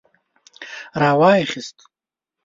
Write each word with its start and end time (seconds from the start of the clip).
را 1.01 1.11
وايي 1.19 1.43
خيست. 1.51 1.77